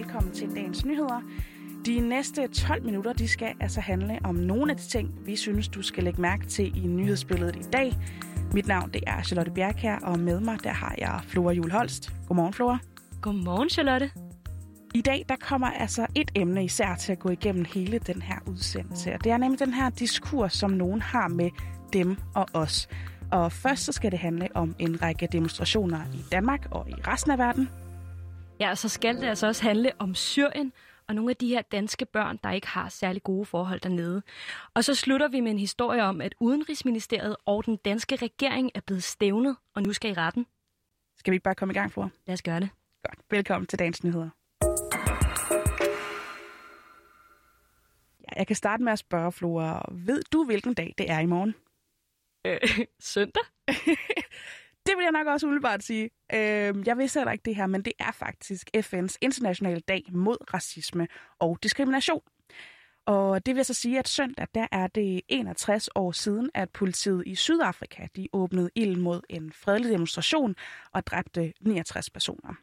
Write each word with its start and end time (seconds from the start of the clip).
velkommen 0.00 0.32
til 0.32 0.54
dagens 0.54 0.84
nyheder. 0.84 1.22
De 1.86 2.00
næste 2.00 2.48
12 2.48 2.84
minutter 2.84 3.12
de 3.12 3.28
skal 3.28 3.54
altså 3.60 3.80
handle 3.80 4.18
om 4.24 4.34
nogle 4.34 4.70
af 4.70 4.76
de 4.76 4.82
ting, 4.82 5.26
vi 5.26 5.36
synes, 5.36 5.68
du 5.68 5.82
skal 5.82 6.04
lægge 6.04 6.20
mærke 6.20 6.46
til 6.46 6.84
i 6.84 6.86
nyhedsbilledet 6.86 7.56
i 7.56 7.70
dag. 7.72 7.96
Mit 8.52 8.66
navn 8.66 8.90
det 8.90 9.02
er 9.06 9.22
Charlotte 9.22 9.52
Bjerg 9.52 9.74
her, 9.76 9.98
og 9.98 10.18
med 10.18 10.40
mig 10.40 10.58
der 10.64 10.70
har 10.70 10.94
jeg 10.98 11.20
Flora 11.24 11.52
Jule 11.52 11.72
Holst. 11.72 12.12
Godmorgen, 12.28 12.52
Flora. 12.52 12.78
Godmorgen, 13.20 13.70
Charlotte. 13.70 14.10
I 14.94 15.00
dag 15.00 15.24
der 15.28 15.36
kommer 15.36 15.66
altså 15.66 16.06
et 16.14 16.30
emne 16.34 16.64
især 16.64 16.94
til 16.94 17.12
at 17.12 17.18
gå 17.18 17.28
igennem 17.28 17.64
hele 17.74 17.98
den 17.98 18.22
her 18.22 18.38
udsendelse. 18.46 19.12
Og 19.14 19.24
det 19.24 19.32
er 19.32 19.36
nemlig 19.36 19.60
den 19.60 19.74
her 19.74 19.90
diskurs, 19.90 20.52
som 20.52 20.70
nogen 20.70 21.02
har 21.02 21.28
med 21.28 21.50
dem 21.92 22.16
og 22.34 22.46
os. 22.52 22.88
Og 23.32 23.52
først 23.52 23.84
så 23.84 23.92
skal 23.92 24.10
det 24.10 24.18
handle 24.18 24.48
om 24.54 24.74
en 24.78 25.02
række 25.02 25.28
demonstrationer 25.32 26.00
i 26.14 26.24
Danmark 26.32 26.68
og 26.70 26.88
i 26.88 26.94
resten 26.94 27.30
af 27.30 27.38
verden. 27.38 27.68
Ja, 28.60 28.70
og 28.70 28.78
så 28.78 28.88
skal 28.88 29.16
det 29.16 29.24
altså 29.24 29.46
også 29.46 29.62
handle 29.62 29.92
om 29.98 30.14
Syrien 30.14 30.72
og 31.08 31.14
nogle 31.14 31.30
af 31.30 31.36
de 31.36 31.48
her 31.48 31.62
danske 31.62 32.04
børn, 32.04 32.38
der 32.44 32.50
ikke 32.50 32.66
har 32.66 32.88
særlig 32.88 33.22
gode 33.22 33.44
forhold 33.44 33.80
dernede. 33.80 34.22
Og 34.74 34.84
så 34.84 34.94
slutter 34.94 35.28
vi 35.28 35.40
med 35.40 35.50
en 35.50 35.58
historie 35.58 36.02
om, 36.02 36.20
at 36.20 36.34
Udenrigsministeriet 36.40 37.36
og 37.46 37.66
den 37.66 37.76
danske 37.76 38.16
regering 38.16 38.70
er 38.74 38.80
blevet 38.80 39.02
stævnet, 39.02 39.56
og 39.74 39.82
nu 39.82 39.92
skal 39.92 40.10
i 40.10 40.14
retten. 40.14 40.46
Skal 41.16 41.30
vi 41.30 41.34
ikke 41.34 41.44
bare 41.44 41.54
komme 41.54 41.72
i 41.72 41.74
gang, 41.74 41.92
for? 41.92 42.10
Lad 42.26 42.32
os 42.32 42.42
gøre 42.42 42.60
det. 42.60 42.68
Godt. 43.02 43.18
Velkommen 43.30 43.66
til 43.66 43.78
dagens 43.78 44.04
nyheder. 44.04 44.28
Ja, 48.20 48.38
jeg 48.38 48.46
kan 48.46 48.56
starte 48.56 48.82
med 48.82 48.92
at 48.92 48.98
spørge, 48.98 49.32
Flora. 49.32 49.88
Ved 49.92 50.22
du, 50.32 50.44
hvilken 50.44 50.74
dag 50.74 50.94
det 50.98 51.10
er 51.10 51.18
i 51.18 51.26
morgen? 51.26 51.54
Øh, 52.46 52.86
søndag? 53.00 53.42
det 54.90 54.98
vil 54.98 55.04
jeg 55.04 55.12
nok 55.12 55.26
også 55.26 55.46
umiddelbart 55.46 55.84
sige. 55.84 56.10
Øh, 56.34 56.74
jeg 56.86 56.98
vidste 56.98 57.20
heller 57.20 57.32
ikke 57.32 57.44
det 57.44 57.56
her, 57.56 57.66
men 57.66 57.82
det 57.82 57.92
er 57.98 58.12
faktisk 58.12 58.70
FN's 58.76 59.16
internationale 59.20 59.80
dag 59.80 60.02
mod 60.12 60.54
racisme 60.54 61.08
og 61.38 61.58
diskrimination. 61.62 62.22
Og 63.06 63.46
det 63.46 63.56
vil 63.56 63.64
så 63.64 63.74
sige, 63.74 63.98
at 63.98 64.08
søndag 64.08 64.46
der 64.54 64.66
er 64.72 64.86
det 64.86 65.20
61 65.28 65.88
år 65.94 66.12
siden, 66.12 66.50
at 66.54 66.70
politiet 66.70 67.22
i 67.26 67.34
Sydafrika 67.34 68.06
de 68.16 68.28
åbnede 68.32 68.70
ild 68.74 68.96
mod 68.96 69.20
en 69.28 69.52
fredelig 69.52 69.92
demonstration 69.92 70.54
og 70.92 71.06
dræbte 71.06 71.52
69 71.60 72.10
personer. 72.10 72.54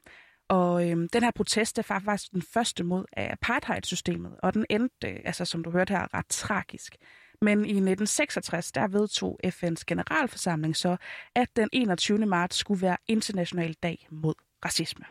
Og 0.50 0.90
øhm, 0.90 1.10
den 1.10 1.24
her 1.24 1.32
protest 1.32 1.76
det 1.76 1.90
var 1.90 2.00
faktisk 2.00 2.32
den 2.32 2.42
første 2.42 2.84
mod 2.84 3.06
apartheid-systemet, 3.18 4.36
og 4.44 4.54
den 4.54 4.66
endte, 4.70 5.08
øh, 5.08 5.20
altså 5.26 5.46
som 5.46 5.64
du 5.64 5.72
hørte 5.72 5.92
her, 5.94 6.14
ret 6.14 6.28
tragisk. 6.30 6.96
Men 7.42 7.60
i 7.60 7.62
1966, 7.62 8.72
der 8.72 8.88
vedtog 8.88 9.40
FN's 9.46 9.84
generalforsamling 9.88 10.76
så, 10.76 10.98
at 11.36 11.56
den 11.56 11.70
21. 11.72 12.26
marts 12.26 12.56
skulle 12.56 12.82
være 12.82 12.98
international 13.08 13.74
dag 13.74 14.08
mod 14.10 14.34
racisme. 14.66 15.06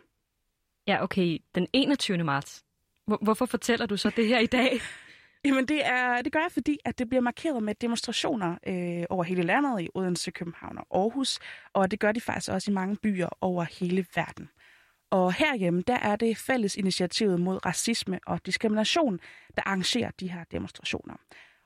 Ja, 0.86 1.02
okay. 1.02 1.38
Den 1.54 1.66
21. 1.72 2.24
marts. 2.24 2.64
Hvorfor 3.22 3.46
fortæller 3.46 3.86
du 3.86 3.96
så 3.96 4.10
det 4.16 4.28
her 4.28 4.38
i 4.38 4.46
dag? 4.46 4.80
Jamen 5.44 5.68
det, 5.68 5.86
er, 5.86 6.22
det 6.22 6.32
gør 6.32 6.40
jeg, 6.40 6.52
fordi 6.52 6.78
at 6.84 6.98
det 6.98 7.08
bliver 7.08 7.20
markeret 7.20 7.62
med 7.62 7.74
demonstrationer 7.74 8.58
øh, 8.66 9.04
over 9.10 9.24
hele 9.24 9.42
landet, 9.42 9.80
i 9.80 9.88
Odense, 9.94 10.30
København 10.30 10.78
og 10.78 11.00
Aarhus, 11.00 11.38
og 11.72 11.90
det 11.90 12.00
gør 12.00 12.12
de 12.12 12.20
faktisk 12.20 12.50
også 12.50 12.70
i 12.70 12.74
mange 12.74 12.96
byer 12.96 13.28
over 13.40 13.64
hele 13.80 14.06
verden. 14.14 14.48
Og 15.10 15.32
herhjemme, 15.32 15.82
der 15.86 15.94
er 15.98 16.16
det 16.16 16.36
fælles 16.36 16.76
initiativet 16.76 17.40
mod 17.40 17.66
racisme 17.66 18.20
og 18.26 18.46
diskrimination, 18.46 19.20
der 19.56 19.62
arrangerer 19.66 20.10
de 20.20 20.30
her 20.30 20.44
demonstrationer. 20.44 21.14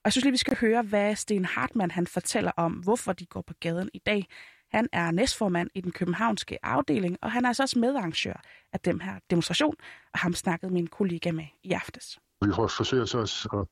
Og 0.00 0.04
jeg 0.04 0.12
synes 0.12 0.24
lige, 0.24 0.32
vi 0.32 0.38
skal 0.38 0.56
høre, 0.56 0.82
hvad 0.82 1.16
Sten 1.16 1.44
Hartmann 1.44 1.90
han 1.90 2.06
fortæller 2.06 2.52
om, 2.56 2.72
hvorfor 2.72 3.12
de 3.12 3.26
går 3.26 3.42
på 3.46 3.54
gaden 3.60 3.90
i 3.94 3.98
dag. 3.98 4.26
Han 4.70 4.88
er 4.92 5.10
næstformand 5.10 5.70
i 5.74 5.80
den 5.80 5.92
københavnske 5.92 6.64
afdeling, 6.64 7.16
og 7.22 7.32
han 7.32 7.44
er 7.44 7.48
altså 7.48 7.62
også 7.62 7.78
medarrangør 7.78 8.42
af 8.72 8.80
den 8.80 9.00
her 9.00 9.18
demonstration, 9.30 9.74
og 10.12 10.18
ham 10.18 10.34
snakkede 10.34 10.72
min 10.72 10.86
kollega 10.86 11.32
med 11.32 11.44
i 11.62 11.72
aftes. 11.72 12.18
Vi 12.44 12.52
forsøger 12.52 13.04
så 13.04 13.18
også 13.18 13.66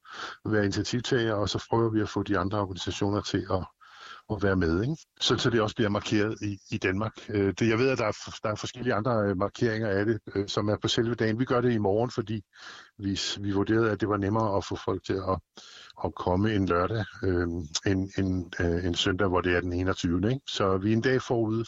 at 0.45 0.53
være 0.53 0.65
initiativtager, 0.65 1.35
og 1.35 1.49
så 1.49 1.67
prøver 1.71 1.91
vi 1.91 2.01
at 2.01 2.09
få 2.09 2.23
de 2.23 2.39
andre 2.39 2.59
organisationer 2.61 3.21
til 3.21 3.47
at 3.51 3.67
at 4.31 4.43
være 4.43 4.57
med, 4.57 4.83
ikke? 4.83 4.97
Så, 5.21 5.39
så 5.39 5.51
det 5.51 5.61
også 5.61 5.77
bliver 5.77 5.89
markeret 5.89 6.43
i, 6.43 6.59
i 6.71 6.79
Danmark. 6.79 7.13
Øh, 7.29 7.55
det, 7.59 7.69
jeg 7.69 7.79
ved, 7.79 7.89
at 7.91 7.99
der 7.99 8.05
er, 8.05 8.13
der 8.43 8.51
er 8.51 8.55
forskellige 8.55 8.95
andre 8.95 9.29
øh, 9.29 9.37
markeringer 9.37 9.89
af 9.89 10.05
det, 10.07 10.21
øh, 10.35 10.49
som 10.49 10.69
er 10.69 10.77
på 10.83 10.89
selve 10.89 11.15
dagen. 11.15 11.39
Vi 11.39 11.45
gør 11.45 11.61
det 11.61 11.73
i 11.73 11.79
morgen, 11.79 12.11
fordi 12.11 12.43
vi, 12.99 13.21
vi 13.41 13.51
vurderede, 13.51 13.91
at 13.91 14.01
det 14.01 14.09
var 14.09 14.17
nemmere 14.17 14.57
at 14.57 14.65
få 14.65 14.77
folk 14.85 15.05
til 15.05 15.21
at, 15.29 15.39
at 16.05 16.15
komme 16.15 16.55
en 16.55 16.67
lørdag 16.67 17.05
øh, 17.25 17.49
end, 17.87 18.11
en, 18.19 18.53
øh, 18.61 18.85
en 18.85 18.95
søndag, 18.95 19.29
hvor 19.29 19.41
det 19.41 19.57
er 19.57 19.61
den 19.61 19.73
21. 19.73 20.31
Ikke? 20.31 20.41
Så 20.47 20.77
vi 20.77 20.93
er 20.93 20.97
en 20.97 21.03
dag 21.03 21.23
forud. 21.23 21.65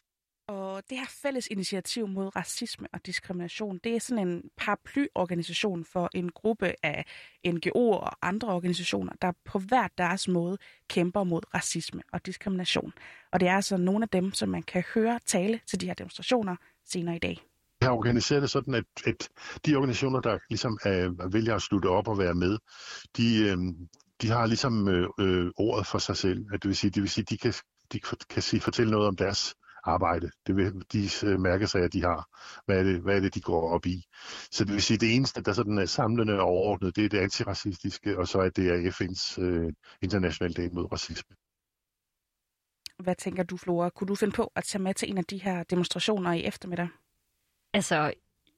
Og 0.70 0.82
det 0.91 0.98
her 0.98 1.06
fælles 1.22 1.48
initiativ 1.50 2.08
mod 2.08 2.36
racisme 2.36 2.86
og 2.92 3.06
diskrimination, 3.06 3.81
det 3.84 3.97
er 3.97 4.00
sådan 4.00 4.28
en 4.28 4.42
paraplyorganisation 4.56 5.84
for 5.84 6.10
en 6.14 6.31
gruppe 6.31 6.75
af 6.82 7.04
NGO'er 7.47 8.00
og 8.08 8.28
andre 8.28 8.48
organisationer, 8.48 9.12
der 9.22 9.32
på 9.44 9.59
hver 9.59 9.88
deres 9.98 10.28
måde 10.28 10.59
kæmper 10.88 11.25
mod 11.25 11.41
racisme 11.54 12.03
og 12.12 12.26
diskrimination. 12.26 12.92
Og 13.32 13.41
det 13.41 13.48
er 13.48 13.56
altså 13.56 13.76
nogle 13.76 14.03
af 14.03 14.09
dem, 14.09 14.32
som 14.32 14.48
man 14.48 14.62
kan 14.62 14.84
høre 14.94 15.20
tale 15.26 15.60
til 15.66 15.80
de 15.80 15.86
her 15.86 15.94
demonstrationer 15.94 16.56
senere 16.86 17.16
i 17.16 17.19
dag. 17.19 17.38
Jeg 17.80 17.88
har 17.88 17.94
organiseret 17.94 18.42
det 18.42 18.50
sådan, 18.50 18.75
at, 18.75 18.84
at 19.06 19.28
de 19.66 19.75
organisationer, 19.75 20.20
der 20.20 20.38
ligesom 20.50 20.78
øh, 20.86 21.32
vælger 21.32 21.54
at 21.54 21.62
slutte 21.62 21.86
op 21.86 22.09
og 22.09 22.19
være 22.19 22.34
med, 22.34 22.59
de, 23.16 23.38
øh, 23.38 23.59
de 24.22 24.28
har 24.28 24.47
ligesom 24.47 24.88
øh, 24.88 25.09
øh, 25.20 25.50
ordet 25.56 25.86
for 25.86 25.98
sig 25.98 26.16
selv. 26.16 26.44
At 26.53 26.62
det 26.62 26.69
vil 26.69 26.76
sige, 26.76 26.91
det 26.91 27.03
vil 27.03 27.10
sige 27.10 27.25
de 27.25 27.38
kan, 27.38 27.53
de 27.92 28.00
kan 28.30 28.42
sige, 28.42 28.60
fortælle 28.60 28.91
noget 28.91 29.09
om 29.09 29.16
deres 29.16 29.54
arbejde. 29.84 30.30
Det 30.46 30.56
vil 30.56 30.84
de 30.92 31.08
øh, 31.26 31.41
mærkesager, 31.41 31.88
de 31.88 32.02
har. 32.02 32.28
Hvad 32.66 32.78
er, 32.78 32.82
det, 32.82 33.00
hvad 33.00 33.16
er 33.16 33.20
det, 33.20 33.34
de 33.34 33.41
går 33.41 33.70
op 33.74 33.86
i? 33.86 34.04
Så 34.50 34.64
det 34.64 34.72
vil 34.72 34.82
sige, 34.82 34.98
det 34.98 35.16
eneste, 35.16 35.42
der 35.42 35.52
sådan 35.52 35.78
er 35.78 35.84
samlende 35.84 36.41
og 36.41 36.46
overordnet, 36.46 36.96
det 36.96 37.04
er 37.04 37.08
det 37.08 37.18
antiracistiske, 37.18 38.18
og 38.18 38.28
så 38.28 38.38
er 38.38 38.50
det 38.50 38.92
FN's 39.00 39.42
øh, 39.42 39.72
internationale 40.02 40.54
dag 40.54 40.74
mod 40.74 40.92
racisme. 40.92 41.36
Hvad 42.98 43.14
tænker 43.14 43.42
du, 43.42 43.56
Flora? 43.56 43.91
Kunne 43.91 44.08
du 44.08 44.14
finde 44.14 44.34
på 44.36 44.52
at 44.56 44.64
tage 44.64 44.82
med 44.82 44.94
til 44.94 45.10
en 45.10 45.18
af 45.18 45.24
de 45.24 45.38
her 45.38 45.62
demonstrationer 45.62 46.32
i 46.32 46.44
eftermiddag? 46.44 46.88
Altså, 47.74 48.12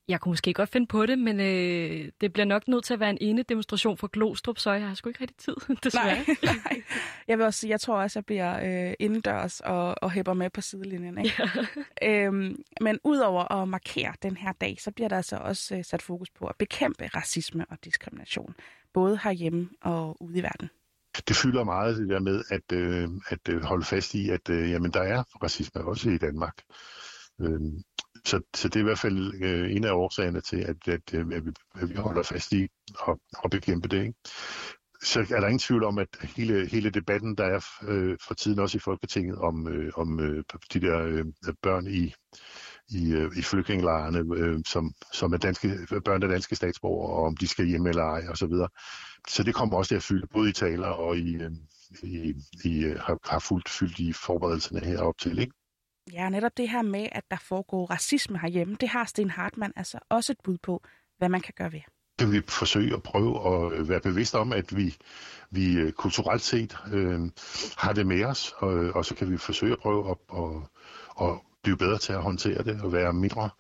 jeg 0.09 0.21
kunne 0.21 0.31
måske 0.31 0.55
godt 0.55 0.69
finde 0.69 0.87
på 0.87 1.07
det, 1.07 1.19
men 1.19 1.41
øh, 1.41 2.09
det 2.21 2.33
bliver 2.33 2.47
nok 2.47 2.69
nødt 2.69 2.85
til 2.85 2.95
at 2.95 3.01
være 3.01 3.11
en 3.11 3.19
ene 3.21 3.43
demonstration 3.43 3.97
for 3.97 4.07
Glostrup, 4.07 4.59
så 4.59 4.73
jeg 4.73 4.89
har 4.89 4.95
sgu 4.95 5.09
ikke 5.09 5.21
rigtig 5.21 5.37
tid, 5.37 5.57
desværre. 5.85 6.17
Nej, 6.17 6.37
nej. 6.65 6.83
Jeg 7.29 7.39
vil 7.39 7.47
også 7.47 7.61
sige, 7.61 7.71
jeg 7.71 7.81
tror 7.81 8.03
også, 8.03 8.19
jeg 8.19 8.25
bliver 8.25 8.89
øh, 8.89 8.95
indendørs 8.99 9.61
og, 9.61 9.95
og 10.03 10.11
hæpper 10.11 10.33
med 10.33 10.51
på 10.51 10.61
sidelinjen. 10.61 11.19
Ikke? 11.19 11.49
Ja. 12.03 12.27
øhm, 12.27 12.63
men 12.81 12.99
udover 13.05 13.53
at 13.53 13.69
markere 13.69 14.15
den 14.23 14.37
her 14.37 14.53
dag, 14.53 14.77
så 14.81 14.91
bliver 14.91 15.09
der 15.09 15.17
altså 15.17 15.37
også 15.37 15.77
øh, 15.77 15.85
sat 15.85 16.03
fokus 16.03 16.31
på 16.31 16.47
at 16.47 16.57
bekæmpe 16.59 17.07
racisme 17.07 17.67
og 17.71 17.79
diskrimination, 17.85 18.55
både 18.93 19.19
herhjemme 19.23 19.69
og 19.83 20.23
ude 20.23 20.39
i 20.39 20.43
verden. 20.43 20.71
Det 21.29 21.37
fylder 21.37 21.65
meget 21.65 21.97
det 21.97 22.09
der 22.09 22.21
med 22.21 22.45
at, 22.51 22.73
øh, 22.73 23.09
at 23.29 23.49
øh, 23.49 23.63
holde 23.63 23.85
fast 23.85 24.15
i, 24.15 24.31
at 24.31 24.51
øh, 24.51 24.71
jamen, 24.71 24.91
der 24.91 25.03
er 25.03 25.23
racisme 25.43 25.85
også 25.85 26.11
i 26.11 26.19
Danmark. 26.19 26.63
Øh, 27.41 27.61
så, 28.27 28.41
så 28.55 28.69
det 28.69 28.77
er 28.77 28.81
i 28.81 28.85
hvert 28.85 28.99
fald 28.99 29.43
øh, 29.43 29.77
en 29.77 29.85
af 29.85 29.93
årsagerne 29.93 30.41
til, 30.41 30.57
at, 30.57 30.89
at, 30.89 31.15
øh, 31.15 31.27
at, 31.33 31.47
vi, 31.47 31.51
at 31.75 31.89
vi 31.89 31.95
holder 31.95 32.23
fast 32.23 32.53
i 32.53 32.69
at, 33.09 33.17
at 33.45 33.51
bekæmpe 33.51 33.89
det. 33.89 34.01
Ikke? 34.01 34.15
Så 35.03 35.21
er 35.21 35.41
der 35.41 35.47
ingen 35.47 35.59
tvivl 35.59 35.85
om, 35.85 35.99
at 35.99 36.09
hele, 36.37 36.69
hele 36.69 36.91
debatten, 36.91 37.35
der 37.37 37.45
er 37.45 37.65
øh, 37.83 38.17
for 38.27 38.35
tiden 38.35 38.59
også 38.59 38.79
i 38.79 38.81
Folketinget 38.81 39.39
om, 39.39 39.69
øh, 39.69 39.93
om 39.97 40.21
øh, 40.21 40.45
de 40.73 40.81
der 40.81 40.99
øh, 40.99 41.25
børn 41.63 41.87
i, 41.87 42.15
i, 42.89 43.13
øh, 43.13 43.31
i 43.37 43.43
flygtningelejrene, 43.43 44.37
øh, 44.37 44.59
som, 44.67 44.93
som 45.13 45.33
er 45.33 45.37
danske, 45.37 45.69
børn 46.05 46.23
af 46.23 46.29
danske 46.29 46.57
statsborgere, 46.57 47.13
og 47.13 47.25
om 47.25 47.37
de 47.37 47.49
skal 47.49 47.67
hjem 47.67 47.87
eller 47.87 48.03
ej, 48.03 48.23
og 48.29 48.37
så 48.37 48.47
videre. 48.47 48.69
Så 49.29 49.43
det 49.43 49.55
kommer 49.55 49.77
også 49.77 49.89
til 49.89 49.97
at 49.97 50.03
fylde, 50.03 50.27
både 50.27 50.51
i 50.51 50.53
taler 50.53 50.87
og 50.87 51.17
i, 51.17 51.35
øh, 51.35 51.51
i, 52.03 52.35
i 52.65 52.85
øh, 52.85 52.99
har, 52.99 53.19
har 53.25 53.39
fuldt 53.39 53.69
fyldt 53.69 53.99
i 53.99 54.13
forberedelserne 54.13 54.81
herop 54.81 55.19
til, 55.19 55.39
ikke? 55.39 55.53
Ja, 56.13 56.29
netop 56.29 56.57
det 56.57 56.69
her 56.69 56.83
med, 56.83 57.09
at 57.13 57.25
der 57.31 57.37
foregår 57.37 57.87
racisme 57.87 58.39
herhjemme, 58.39 58.77
det 58.81 58.89
har 58.89 59.05
Sten 59.05 59.31
Hartmann 59.31 59.73
altså 59.77 59.99
også 60.09 60.33
et 60.33 60.39
bud 60.45 60.59
på, 60.59 60.83
hvad 61.19 61.29
man 61.29 61.41
kan 61.41 61.55
gøre 61.57 61.73
ved. 61.73 61.81
Kan 62.19 62.33
vi 62.33 62.43
forsøge 62.49 62.95
at 62.95 63.03
prøve 63.03 63.55
at 63.55 63.73
øh, 63.73 63.89
være 63.89 64.01
bevidste 64.01 64.39
om, 64.39 64.53
at 64.53 64.77
vi, 64.77 64.97
vi 65.51 65.75
øh, 65.75 65.93
kulturelt 65.93 66.43
set 66.43 66.77
øh, 66.93 67.21
har 67.77 67.93
det 67.93 68.07
med 68.07 68.25
os, 68.25 68.55
og, 68.57 68.71
og 68.71 69.05
så 69.05 69.15
kan 69.15 69.31
vi 69.31 69.37
forsøge 69.37 69.73
at 69.73 69.79
prøve 69.79 70.11
at, 70.11 70.17
at, 70.39 71.29
at 71.29 71.41
blive 71.63 71.77
bedre 71.77 71.99
til 71.99 72.13
at 72.13 72.23
håndtere 72.23 72.63
det, 72.63 72.81
og 72.83 72.93
være 72.93 73.13
mindre, 73.13 73.51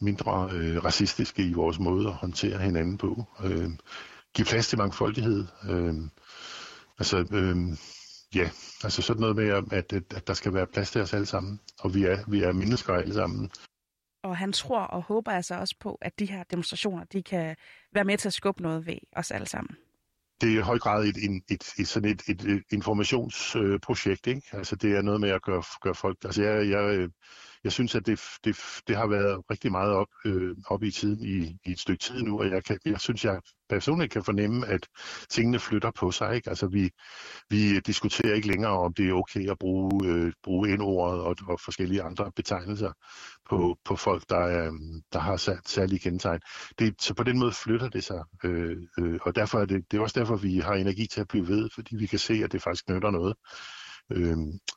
mindre 0.00 0.50
øh, 0.52 0.84
racistiske 0.84 1.42
i 1.42 1.52
vores 1.52 1.78
måde 1.78 2.08
at 2.08 2.14
håndtere 2.14 2.58
hinanden 2.58 2.98
på. 2.98 3.24
Øh, 3.44 3.70
give 4.34 4.46
plads 4.46 4.68
til 4.68 4.78
mangfoldighed. 4.78 5.46
Øh, 5.68 5.94
altså, 6.98 7.26
øh, 7.32 7.56
Ja, 8.36 8.50
altså 8.84 9.02
sådan 9.02 9.20
noget 9.20 9.36
med, 9.36 9.48
at, 9.48 9.92
at, 9.92 9.92
at 10.16 10.26
der 10.26 10.34
skal 10.34 10.54
være 10.54 10.66
plads 10.66 10.90
til 10.90 11.00
os 11.00 11.14
alle 11.14 11.26
sammen, 11.26 11.60
og 11.78 11.94
vi 11.94 12.04
er, 12.04 12.30
vi 12.30 12.42
er 12.42 12.52
mennesker 12.52 12.94
alle 12.94 13.14
sammen. 13.14 13.50
Og 14.22 14.36
han 14.36 14.52
tror 14.52 14.80
og 14.80 15.02
håber 15.02 15.32
altså 15.32 15.54
også 15.54 15.74
på, 15.80 15.98
at 16.00 16.18
de 16.18 16.26
her 16.26 16.42
demonstrationer, 16.50 17.04
de 17.04 17.22
kan 17.22 17.56
være 17.94 18.04
med 18.04 18.18
til 18.18 18.28
at 18.28 18.34
skubbe 18.34 18.62
noget 18.62 18.86
ved 18.86 18.98
os 19.12 19.30
alle 19.30 19.46
sammen. 19.46 19.76
Det 20.40 20.52
er 20.52 20.58
i 20.58 20.62
høj 20.62 20.78
grad 20.78 21.04
et, 21.04 21.16
et, 21.16 21.42
et, 21.50 21.64
et, 21.78 21.88
sådan 21.88 22.10
et, 22.10 22.22
et, 22.28 22.44
et 22.44 22.62
informationsprojekt, 22.72 24.26
ikke? 24.26 24.42
Altså 24.52 24.76
det 24.76 24.96
er 24.96 25.02
noget 25.02 25.20
med 25.20 25.30
at 25.30 25.42
gøre, 25.42 25.62
gøre 25.82 25.94
folk... 25.94 26.18
Altså 26.24 26.42
jeg, 26.42 26.70
jeg, 26.70 27.08
jeg 27.66 27.72
synes, 27.72 27.94
at 27.94 28.06
det, 28.06 28.20
det, 28.44 28.56
det 28.88 28.96
har 28.96 29.06
været 29.06 29.42
rigtig 29.50 29.72
meget 29.72 29.92
op, 29.92 30.06
øh, 30.24 30.56
op 30.66 30.82
i 30.82 30.90
tiden 30.90 31.24
i, 31.24 31.56
i 31.64 31.70
et 31.70 31.78
stykke 31.78 32.02
tid 32.02 32.22
nu, 32.22 32.38
og 32.38 32.50
jeg, 32.50 32.64
kan, 32.64 32.78
jeg 32.84 33.00
synes, 33.00 33.24
jeg 33.24 33.40
personligt 33.68 34.12
kan 34.12 34.24
fornemme, 34.24 34.66
at 34.66 34.88
tingene 35.30 35.58
flytter 35.58 35.90
på 35.90 36.10
sig. 36.10 36.34
Ikke? 36.34 36.48
Altså, 36.48 36.66
vi, 36.66 36.90
vi 37.50 37.80
diskuterer 37.80 38.34
ikke 38.34 38.48
længere, 38.48 38.78
om 38.78 38.94
det 38.94 39.08
er 39.08 39.12
okay 39.12 39.50
at 39.50 39.58
bruge, 39.58 40.06
øh, 40.06 40.32
bruge 40.42 40.70
indordet 40.70 41.20
og, 41.20 41.36
og 41.48 41.60
forskellige 41.64 42.02
andre 42.02 42.32
betegnelser 42.36 42.92
på, 43.50 43.78
på 43.84 43.96
folk, 43.96 44.22
der, 44.28 44.46
øh, 44.46 44.72
der 45.12 45.18
har 45.18 45.60
særlige 45.66 45.98
kendetegn. 45.98 46.40
Det, 46.78 47.02
så 47.02 47.14
på 47.14 47.22
den 47.22 47.38
måde 47.38 47.52
flytter 47.52 47.88
det 47.88 48.04
sig, 48.04 48.22
øh, 48.44 48.76
øh, 48.98 49.18
og 49.22 49.36
derfor 49.36 49.58
er 49.60 49.66
det, 49.66 49.84
det 49.90 49.96
er 49.96 50.02
også 50.02 50.20
derfor, 50.20 50.36
vi 50.36 50.58
har 50.58 50.74
energi 50.74 51.06
til 51.06 51.20
at 51.20 51.28
blive 51.28 51.48
ved, 51.48 51.68
fordi 51.74 51.96
vi 51.96 52.06
kan 52.06 52.18
se, 52.18 52.34
at 52.44 52.52
det 52.52 52.62
faktisk 52.62 52.88
nytter 52.88 53.10
noget 53.10 53.34
øh, 54.12 54.36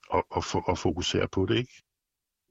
og, 0.09 0.25
og, 0.29 0.43
og 0.67 0.77
fokusere 0.77 1.27
på 1.27 1.45
det. 1.45 1.57
ikke. 1.57 1.88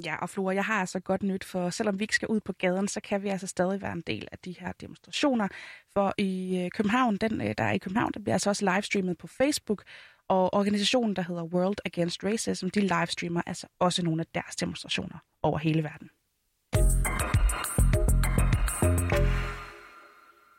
Ja, 0.04 0.16
og 0.16 0.30
Flora, 0.30 0.54
jeg 0.54 0.64
har 0.64 0.80
altså 0.80 1.00
godt 1.00 1.22
nyt, 1.22 1.44
for 1.44 1.70
selvom 1.70 1.98
vi 1.98 2.04
ikke 2.04 2.14
skal 2.14 2.28
ud 2.28 2.40
på 2.40 2.52
gaden, 2.52 2.88
så 2.88 3.00
kan 3.00 3.22
vi 3.22 3.28
altså 3.28 3.46
stadig 3.46 3.82
være 3.82 3.92
en 3.92 4.02
del 4.06 4.28
af 4.32 4.38
de 4.38 4.54
her 4.60 4.72
demonstrationer. 4.72 5.48
For 5.92 6.14
i 6.18 6.60
øh, 6.64 6.70
København, 6.70 7.16
den 7.16 7.40
øh, 7.40 7.54
der 7.58 7.64
er 7.64 7.72
i 7.72 7.78
København, 7.78 8.12
der 8.12 8.20
bliver 8.20 8.34
altså 8.34 8.50
også 8.50 8.64
livestreamet 8.74 9.18
på 9.18 9.26
Facebook, 9.26 9.84
og 10.28 10.54
organisationen, 10.54 11.16
der 11.16 11.22
hedder 11.22 11.42
World 11.44 11.76
Against 11.84 12.24
Racism, 12.24 12.68
de 12.68 12.80
livestreamer 12.80 13.42
altså 13.46 13.66
også 13.78 14.04
nogle 14.04 14.20
af 14.20 14.26
deres 14.34 14.56
demonstrationer 14.56 15.18
over 15.42 15.58
hele 15.58 15.82
verden. 15.82 16.10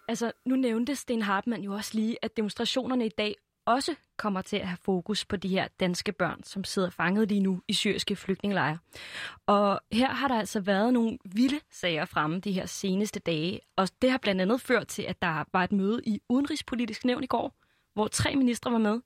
Altså, 0.08 0.32
nu 0.46 0.56
nævnte 0.56 0.96
Sten 0.96 1.22
Hartmann 1.22 1.64
jo 1.64 1.74
også 1.74 1.92
lige, 1.94 2.18
at 2.22 2.38
demonstrationerne 2.38 3.06
i 3.06 3.10
dag 3.18 3.36
også 3.70 3.96
kommer 4.18 4.42
til 4.42 4.58
at 4.58 4.68
have 4.68 4.78
fokus 4.82 5.26
på 5.26 5.36
de 5.36 5.48
her 5.48 5.68
danske 5.80 6.12
børn, 6.12 6.44
som 6.44 6.64
sidder 6.64 6.90
fanget 6.90 7.28
lige 7.28 7.42
nu 7.42 7.62
i 7.68 7.74
syriske 7.74 8.16
flygtningelejre. 8.16 8.78
Og 9.48 9.80
her 9.92 10.08
har 10.08 10.28
der 10.28 10.36
altså 10.36 10.60
været 10.60 10.94
nogle 10.94 11.18
vilde 11.26 11.60
sager 11.72 12.06
fremme 12.06 12.40
de 12.40 12.52
her 12.52 12.66
seneste 12.66 13.20
dage, 13.20 13.60
og 13.76 13.90
det 14.02 14.12
har 14.12 14.18
blandt 14.18 14.42
andet 14.42 14.62
ført 14.62 14.88
til, 14.88 15.04
at 15.04 15.22
der 15.22 15.44
var 15.54 15.64
et 15.64 15.72
møde 15.72 16.02
i 16.06 16.22
Udenrigspolitisk 16.30 17.06
Nævn 17.06 17.24
i 17.24 17.28
går, 17.28 17.54
hvor 17.94 18.08
tre 18.08 18.36
ministre 18.36 18.72
var 18.72 18.78
med. 18.78 19.00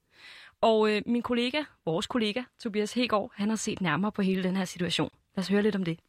Og 0.62 0.92
øh, 0.92 1.01
min 1.06 1.21
kollega, 1.21 1.63
vores 1.86 2.07
kollega, 2.07 2.44
Tobias 2.60 2.94
Hegård, 2.94 3.31
han 3.36 3.50
har 3.50 3.56
set 3.56 3.81
nærmere 3.81 4.12
på 4.12 4.21
hele 4.21 4.44
den 4.44 4.56
her 4.56 4.65
situation. 4.65 5.10
Lad 5.36 5.44
os 5.44 5.48
høre 5.48 5.62
lidt 5.62 5.75
om 5.75 5.83
det. 5.83 6.00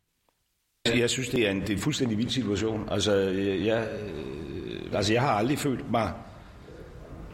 Jeg 0.86 1.10
synes, 1.10 1.28
det 1.28 1.46
er 1.46 1.50
en, 1.50 1.60
det 1.60 1.70
er 1.70 1.74
en 1.74 1.80
fuldstændig 1.80 2.18
vild 2.18 2.30
situation. 2.30 2.88
Altså 2.88 3.12
jeg, 3.12 3.88
øh, 4.00 4.92
altså, 4.92 5.12
jeg 5.12 5.22
har 5.22 5.30
aldrig 5.30 5.58
følt 5.58 5.90
mig 5.90 6.12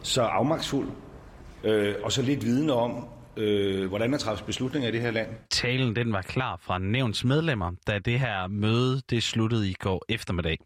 så 0.02 0.22
afmagtsfuld 0.22 0.88
øh, 1.64 1.94
og 2.02 2.12
så 2.12 2.22
lidt 2.22 2.44
viden 2.44 2.70
om, 2.70 3.04
øh, 3.36 3.88
hvordan 3.88 4.12
der 4.12 4.18
træffes 4.18 4.46
beslutninger 4.46 4.88
i 4.88 4.92
det 4.92 5.00
her 5.00 5.10
land. 5.10 5.28
Talen 5.50 5.96
den 5.96 6.12
var 6.12 6.22
klar 6.22 6.56
fra 6.62 6.78
nævns 6.78 7.24
medlemmer, 7.24 7.72
da 7.86 7.98
det 7.98 8.20
her 8.20 8.46
møde 8.46 9.02
det 9.10 9.22
sluttede 9.22 9.70
i 9.70 9.74
går 9.80 10.04
eftermiddag. 10.08 10.58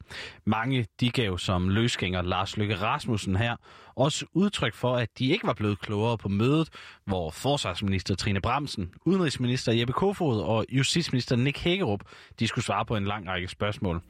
Mange 0.45 0.87
de 1.01 1.11
gav 1.11 1.39
som 1.39 1.69
løsgænger 1.69 2.23
Lars 2.23 2.57
Løkke 2.57 2.75
Rasmussen 2.75 3.37
her 3.37 3.57
også 3.97 4.27
udtryk 4.33 4.75
for, 4.75 4.97
at 4.97 5.09
de 5.19 5.27
ikke 5.27 5.47
var 5.47 5.53
blevet 5.53 5.81
klogere 5.81 6.19
på 6.19 6.29
mødet, 6.29 6.69
hvor 7.05 7.31
forsvarsminister 7.31 8.15
Trine 8.15 8.41
Bramsen, 8.41 8.91
udenrigsminister 9.05 9.73
Jeppe 9.73 9.93
Kofod 9.93 10.41
og 10.41 10.67
justitsminister 10.73 11.37
Nick 11.37 11.59
Hækkerup, 11.59 12.01
de 12.41 12.47
skulle 12.49 12.65
svare 12.65 12.85
på 12.85 12.97
en 12.97 13.05
lang 13.05 13.29
række 13.29 13.49
spørgsmål. 13.49 14.01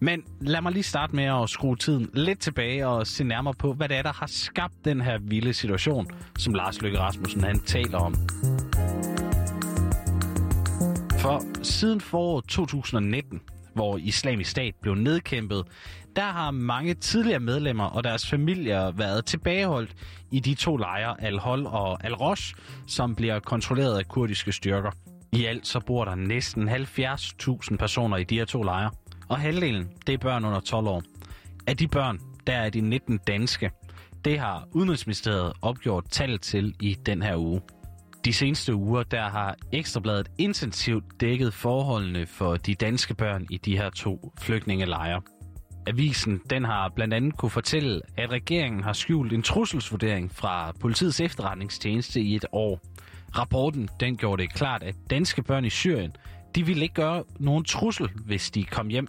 Men 0.00 0.24
lad 0.40 0.60
mig 0.60 0.72
lige 0.72 0.82
starte 0.82 1.16
med 1.16 1.24
at 1.24 1.50
skrue 1.50 1.76
tiden 1.76 2.10
lidt 2.14 2.40
tilbage 2.40 2.86
og 2.86 3.06
se 3.06 3.24
nærmere 3.24 3.54
på, 3.54 3.72
hvad 3.72 3.88
det 3.88 3.96
er, 3.96 4.02
der 4.02 4.12
har 4.12 4.26
skabt 4.26 4.74
den 4.84 5.00
her 5.00 5.18
vilde 5.18 5.52
situation, 5.52 6.10
som 6.38 6.54
Lars 6.54 6.82
Løkke 6.82 6.98
Rasmussen 6.98 7.40
han 7.44 7.60
taler 7.60 7.98
om. 8.04 8.14
For 11.18 11.62
siden 11.62 12.00
foråret 12.00 12.44
2019, 12.44 13.40
hvor 13.74 13.98
islamisk 13.98 14.50
stat 14.50 14.74
blev 14.82 14.94
nedkæmpet, 14.94 15.64
der 16.16 16.22
har 16.22 16.50
mange 16.50 16.94
tidligere 16.94 17.40
medlemmer 17.40 17.84
og 17.84 18.04
deres 18.04 18.30
familier 18.30 18.90
været 18.90 19.24
tilbageholdt 19.24 19.94
i 20.30 20.40
de 20.40 20.54
to 20.54 20.76
lejre, 20.76 21.24
Al-Hol 21.24 21.66
og 21.66 22.04
Al-Rosh, 22.04 22.54
som 22.86 23.14
bliver 23.14 23.40
kontrolleret 23.40 23.98
af 23.98 24.08
kurdiske 24.08 24.52
styrker. 24.52 24.90
I 25.32 25.44
alt 25.44 25.66
så 25.66 25.80
bor 25.80 26.04
der 26.04 26.14
næsten 26.14 26.68
70.000 26.68 27.76
personer 27.76 28.16
i 28.16 28.24
de 28.24 28.38
her 28.38 28.44
to 28.44 28.62
lejre, 28.62 28.90
og 29.28 29.38
halvdelen 29.38 29.88
det 30.06 30.12
er 30.12 30.18
børn 30.18 30.44
under 30.44 30.60
12 30.60 30.86
år. 30.86 31.02
Af 31.66 31.76
de 31.76 31.88
børn, 31.88 32.20
der 32.46 32.52
er 32.52 32.70
de 32.70 32.80
19 32.80 33.18
danske. 33.26 33.70
Det 34.24 34.38
har 34.38 34.68
Udenrigsministeriet 34.72 35.52
opgjort 35.62 36.04
tal 36.10 36.38
til 36.38 36.74
i 36.80 36.96
den 37.06 37.22
her 37.22 37.36
uge. 37.36 37.60
De 38.24 38.32
seneste 38.32 38.74
uger 38.74 39.02
der 39.02 39.28
har 39.28 39.56
Ekstrabladet 39.72 40.28
intensivt 40.38 41.04
dækket 41.20 41.54
forholdene 41.54 42.26
for 42.26 42.56
de 42.56 42.74
danske 42.74 43.14
børn 43.14 43.46
i 43.50 43.56
de 43.56 43.76
her 43.76 43.90
to 43.90 44.32
flygtningelejre. 44.40 45.22
Avisen 45.86 46.40
den 46.50 46.64
har 46.64 46.92
blandt 46.94 47.14
andet 47.14 47.36
kunne 47.36 47.50
fortælle, 47.50 48.00
at 48.16 48.30
regeringen 48.30 48.82
har 48.82 48.92
skjult 48.92 49.32
en 49.32 49.42
trusselsvurdering 49.42 50.32
fra 50.34 50.72
politiets 50.80 51.20
efterretningstjeneste 51.20 52.20
i 52.20 52.34
et 52.34 52.44
år. 52.52 52.80
Rapporten 53.38 53.88
den 54.00 54.16
gjorde 54.16 54.42
det 54.42 54.54
klart, 54.54 54.82
at 54.82 54.94
danske 55.10 55.42
børn 55.42 55.64
i 55.64 55.70
Syrien 55.70 56.12
de 56.54 56.66
ville 56.66 56.82
ikke 56.82 56.94
gøre 56.94 57.24
nogen 57.38 57.64
trussel, 57.64 58.08
hvis 58.26 58.50
de 58.50 58.64
kom 58.64 58.88
hjem 58.88 59.08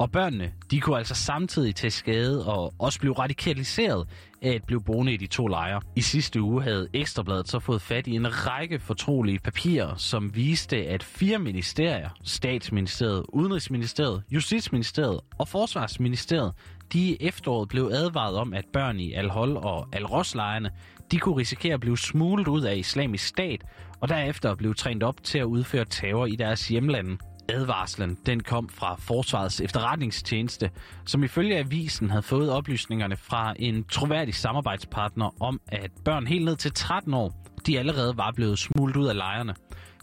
og 0.00 0.10
børnene, 0.10 0.52
de 0.70 0.80
kunne 0.80 0.98
altså 0.98 1.14
samtidig 1.14 1.74
tage 1.74 1.90
skade 1.90 2.46
og 2.46 2.74
også 2.78 3.00
blive 3.00 3.12
radikaliseret 3.12 4.08
at 4.42 4.64
blive 4.64 4.82
boende 4.82 5.12
i 5.12 5.16
de 5.16 5.26
to 5.26 5.46
lejre. 5.46 5.80
I 5.96 6.00
sidste 6.00 6.42
uge 6.42 6.62
havde 6.62 6.88
Ekstrabladet 6.92 7.48
så 7.48 7.58
fået 7.58 7.82
fat 7.82 8.06
i 8.06 8.14
en 8.14 8.46
række 8.46 8.78
fortrolige 8.78 9.38
papirer, 9.38 9.94
som 9.96 10.36
viste, 10.36 10.76
at 10.76 11.02
fire 11.02 11.38
ministerier, 11.38 12.08
Statsministeriet, 12.24 13.24
Udenrigsministeriet, 13.28 14.22
Justitsministeriet 14.30 15.20
og 15.38 15.48
Forsvarsministeriet, 15.48 16.52
de 16.92 16.98
i 17.00 17.16
efteråret 17.20 17.68
blev 17.68 17.90
advaret 17.92 18.36
om, 18.36 18.54
at 18.54 18.64
børn 18.72 19.00
i 19.00 19.12
Al-Hol 19.12 19.56
og 19.56 19.88
Al-Ros-lejrene, 19.92 20.70
de 21.10 21.18
kunne 21.18 21.36
risikere 21.36 21.74
at 21.74 21.80
blive 21.80 21.98
smuglet 21.98 22.48
ud 22.48 22.62
af 22.62 22.76
islamisk 22.76 23.26
stat, 23.26 23.64
og 24.00 24.08
derefter 24.08 24.54
blive 24.54 24.74
trænet 24.74 25.02
op 25.02 25.22
til 25.22 25.38
at 25.38 25.44
udføre 25.44 25.84
terror 25.84 26.26
i 26.26 26.36
deres 26.36 26.68
hjemlande. 26.68 27.18
Advarslen 27.50 28.18
den 28.26 28.42
kom 28.42 28.68
fra 28.68 28.96
Forsvarets 28.98 29.60
efterretningstjeneste, 29.60 30.70
som 31.04 31.24
ifølge 31.24 31.58
avisen 31.58 32.10
havde 32.10 32.22
fået 32.22 32.50
oplysningerne 32.50 33.16
fra 33.16 33.54
en 33.58 33.84
troværdig 33.84 34.34
samarbejdspartner 34.34 35.42
om, 35.42 35.60
at 35.68 35.90
børn 36.04 36.26
helt 36.26 36.44
ned 36.44 36.56
til 36.56 36.72
13 36.72 37.14
år, 37.14 37.46
de 37.66 37.78
allerede 37.78 38.16
var 38.16 38.32
blevet 38.32 38.58
smuglet 38.58 38.96
ud 38.96 39.06
af 39.06 39.16
lejrene. 39.16 39.54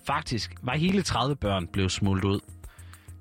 Faktisk 0.08 0.56
var 0.62 0.76
hele 0.76 1.02
30 1.02 1.36
børn 1.36 1.68
blevet 1.68 1.92
smuglet 1.92 2.24
ud. 2.24 2.40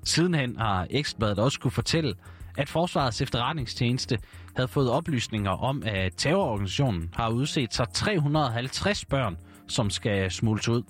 Sidenhen 0.03 0.57
har 0.57 0.87
Ekstrabladet 0.89 1.39
også 1.39 1.59
kunne 1.59 1.71
fortælle, 1.71 2.13
at 2.57 2.69
Forsvarets 2.69 3.21
efterretningstjeneste 3.21 4.17
havde 4.55 4.67
fået 4.67 4.91
oplysninger 4.91 5.51
om, 5.51 5.83
at 5.85 6.13
terrororganisationen 6.17 7.09
har 7.13 7.29
udset 7.29 7.73
sig 7.73 7.87
350 7.93 9.05
børn, 9.05 9.37
som 9.67 9.89
skal 9.89 10.31
smules 10.31 10.69
ud. 10.69 10.83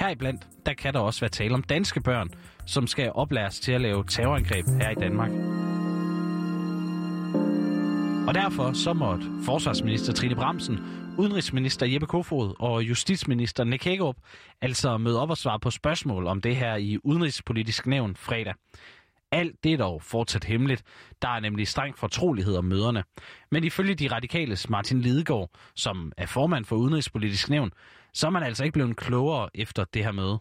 Heriblandt, 0.00 0.46
der 0.66 0.74
kan 0.74 0.94
der 0.94 1.00
også 1.00 1.20
være 1.20 1.30
tale 1.30 1.54
om 1.54 1.62
danske 1.62 2.00
børn, 2.00 2.30
som 2.66 2.86
skal 2.86 3.12
oplæres 3.14 3.60
til 3.60 3.72
at 3.72 3.80
lave 3.80 4.04
terrorangreb 4.04 4.66
her 4.66 4.90
i 4.90 4.94
Danmark. 4.94 5.30
Og 8.28 8.34
derfor 8.34 8.72
så 8.72 8.92
måtte 8.92 9.26
forsvarsminister 9.44 10.12
Trine 10.12 10.34
Bramsen, 10.34 10.78
udenrigsminister 11.18 11.86
Jeppe 11.86 12.06
Kofod 12.06 12.54
og 12.58 12.82
justitsminister 12.82 13.64
Nick 13.64 13.84
Hækkerup 13.84 14.16
altså 14.60 14.98
møde 14.98 15.20
op 15.20 15.30
og 15.30 15.36
svare 15.36 15.60
på 15.60 15.70
spørgsmål 15.70 16.26
om 16.26 16.40
det 16.40 16.56
her 16.56 16.76
i 16.76 16.98
udenrigspolitisk 17.04 17.86
nævn 17.86 18.16
fredag. 18.16 18.54
Alt 19.32 19.64
det 19.64 19.72
er 19.72 19.76
dog 19.76 20.02
fortsat 20.02 20.44
hemmeligt. 20.44 20.82
Der 21.22 21.28
er 21.28 21.40
nemlig 21.40 21.68
streng 21.68 21.98
fortrolighed 21.98 22.56
om 22.56 22.64
møderne. 22.64 23.04
Men 23.50 23.64
ifølge 23.64 23.94
de 23.94 24.08
radikales 24.08 24.70
Martin 24.70 25.00
Lidegaard, 25.00 25.50
som 25.74 26.12
er 26.16 26.26
formand 26.26 26.64
for 26.64 26.76
Udenrigspolitisk 26.76 27.50
Nævn, 27.50 27.72
så 28.12 28.26
er 28.26 28.30
man 28.30 28.42
altså 28.42 28.64
ikke 28.64 28.72
blevet 28.72 28.96
klogere 28.96 29.50
efter 29.54 29.84
det 29.84 30.04
her 30.04 30.12
møde. 30.12 30.38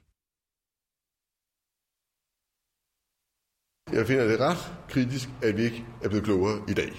Jeg 3.92 4.08
finder 4.08 4.28
det 4.28 4.40
ret 4.40 4.88
kritisk, 4.90 5.30
at 5.44 5.58
vi 5.58 5.62
ikke 5.62 5.86
er 6.04 6.10
blevet 6.10 6.26
klogere 6.26 6.58
i 6.70 6.74
dag. 6.74 6.92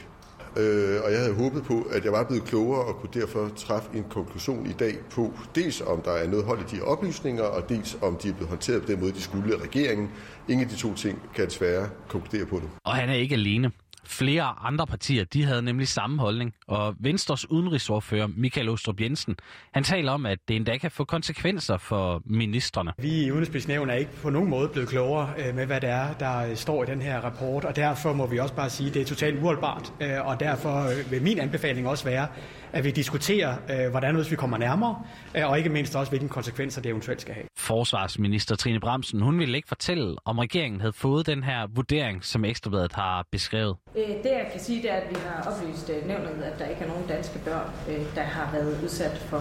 Øh, 0.57 1.03
og 1.05 1.13
jeg 1.13 1.21
havde 1.21 1.35
håbet 1.35 1.63
på, 1.65 1.87
at 1.91 2.05
jeg 2.05 2.13
var 2.13 2.25
blevet 2.25 2.45
klogere 2.45 2.85
og 2.85 2.95
kunne 2.97 3.11
derfor 3.15 3.51
træffe 3.57 3.89
en 3.95 4.05
konklusion 4.11 4.67
i 4.67 4.73
dag 4.73 4.95
på 5.11 5.33
dels 5.55 5.81
om 5.81 6.03
der 6.03 6.11
er 6.11 6.29
noget 6.29 6.45
hold 6.45 6.61
i 6.61 6.77
de 6.77 6.83
oplysninger, 6.83 7.43
og 7.43 7.69
dels 7.69 7.99
om 8.03 8.17
de 8.23 8.29
er 8.29 8.33
blevet 8.33 8.49
håndteret 8.49 8.83
på 8.83 8.93
den 8.93 9.01
måde, 9.01 9.13
de 9.13 9.23
skulle 9.23 9.55
af 9.55 9.63
regeringen. 9.63 10.11
Ingen 10.49 10.65
af 10.65 10.71
de 10.71 10.77
to 10.77 10.95
ting 10.95 11.23
kan 11.35 11.47
desværre 11.47 11.89
konkludere 12.09 12.47
på 12.47 12.57
det. 12.57 12.69
Og 12.85 12.95
han 12.95 13.09
er 13.09 13.15
ikke 13.15 13.35
alene. 13.35 13.71
Flere 14.07 14.55
andre 14.61 14.87
partier 14.87 15.25
de 15.25 15.45
havde 15.45 15.63
nemlig 15.63 15.89
samme 15.89 16.21
holdning, 16.21 16.55
og 16.69 16.95
Venstres 17.01 17.51
udenrigsordfører 17.51 18.27
Michael 18.37 18.69
Ostrup 18.69 19.01
Jensen, 19.01 19.37
han 19.73 19.85
taler 19.85 20.13
om, 20.13 20.27
at 20.27 20.39
det 20.49 20.57
endda 20.57 20.79
kan 20.79 20.91
få 20.91 21.05
konsekvenser 21.05 21.79
for 21.79 22.23
ministerne. 22.25 22.93
Vi 22.99 23.25
i 23.25 23.31
Udenrigspolitisk 23.31 23.69
Nævn 23.69 23.91
er 23.91 23.95
ikke 23.95 24.11
på 24.23 24.31
nogen 24.31 24.51
måde 24.51 24.69
blevet 24.69 24.89
klogere 24.89 25.31
øh, 25.39 25.55
med, 25.55 25.67
hvad 25.67 25.81
det 25.81 25.91
er, 25.91 26.13
der 26.13 26.39
øh, 26.39 26.57
står 26.57 26.83
i 26.83 26.87
den 26.87 27.03
her 27.03 27.21
rapport, 27.21 27.65
og 27.65 27.77
derfor 27.77 28.13
må 28.13 28.27
vi 28.27 28.39
også 28.39 28.55
bare 28.55 28.71
sige, 28.71 28.89
at 28.89 28.95
det 28.95 29.03
er 29.03 29.07
totalt 29.07 29.39
uholdbart, 29.39 29.93
øh, 30.01 30.27
og 30.27 30.41
derfor 30.41 30.91
vil 31.11 31.23
min 31.23 31.39
anbefaling 31.39 31.89
også 31.89 32.05
være, 32.05 32.27
at 32.73 32.85
vi 32.85 32.91
diskuterer, 32.91 33.89
hvordan 33.91 34.25
vi 34.31 34.37
kommer 34.37 34.59
nærmere, 34.59 35.03
og 35.35 35.59
ikke 35.59 35.71
mindst 35.71 35.97
også, 35.97 36.11
hvilke 36.11 36.29
konsekvenser 36.29 36.83
det 36.83 36.89
eventuelt 36.91 37.21
skal 37.21 37.35
have 37.35 37.47
forsvarsminister 37.67 38.57
Trine 38.57 38.81
Bramsen, 38.81 39.21
hun 39.21 39.39
ville 39.39 39.57
ikke 39.57 39.69
fortælle, 39.69 40.17
om 40.25 40.39
regeringen 40.39 40.81
havde 40.81 40.93
fået 40.93 41.27
den 41.27 41.43
her 41.43 41.67
vurdering, 41.67 42.25
som 42.25 42.45
Ekstrabladet 42.45 42.93
har 42.93 43.27
beskrevet. 43.31 43.77
Øh, 43.97 44.09
det 44.09 44.25
jeg 44.25 44.49
kan 44.53 44.61
sige, 44.61 44.83
det 44.83 44.91
er, 44.91 44.95
at 44.95 45.11
vi 45.11 45.15
har 45.15 45.39
oplyst 45.51 45.91
øh, 45.91 46.07
nævnet, 46.07 46.43
at 46.43 46.59
der 46.59 46.67
ikke 46.67 46.81
er 46.81 46.89
nogen 46.89 47.09
danske 47.09 47.39
børn, 47.45 47.71
øh, 47.89 48.15
der 48.15 48.23
har 48.23 48.53
været 48.53 48.83
udsat 48.85 49.19
for, 49.19 49.39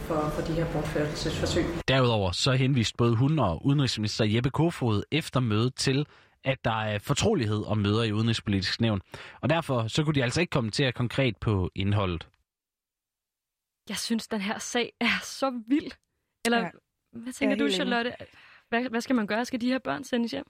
for, 0.00 0.28
for 0.34 0.42
de 0.42 0.52
her 0.52 0.72
bortførelsesforsøg. 0.72 1.64
Derudover 1.88 2.32
så 2.32 2.52
henviste 2.52 2.94
både 2.96 3.16
hun 3.16 3.38
og 3.38 3.66
udenrigsminister 3.66 4.24
Jeppe 4.24 4.50
Kofod 4.50 5.02
efter 5.12 5.40
mødet 5.40 5.74
til, 5.74 6.06
at 6.44 6.64
der 6.64 6.82
er 6.82 6.98
fortrolighed 6.98 7.64
om 7.66 7.78
møder 7.78 8.02
i 8.02 8.12
Udenrigspolitisk 8.12 8.80
Nævn. 8.80 9.00
Og 9.40 9.50
derfor 9.50 9.88
så 9.88 10.04
kunne 10.04 10.14
de 10.14 10.22
altså 10.22 10.40
ikke 10.40 10.50
kommentere 10.50 10.92
konkret 10.92 11.36
på 11.36 11.70
indholdet. 11.74 12.28
Jeg 13.88 13.96
synes, 13.96 14.28
den 14.28 14.40
her 14.40 14.58
sag 14.58 14.92
er 15.00 15.18
så 15.22 15.62
vild. 15.68 15.92
Eller 16.44 16.58
ja. 16.58 16.70
Hvad 17.22 17.32
tænker 17.32 17.56
du, 17.56 17.68
Charlotte? 17.70 18.12
Hvad, 18.68 18.90
hvad 18.90 19.00
skal 19.00 19.16
man 19.16 19.26
gøre? 19.26 19.44
Skal 19.44 19.60
de 19.60 19.68
her 19.68 19.78
børn 19.78 20.04
sendes 20.04 20.32
hjem? 20.32 20.44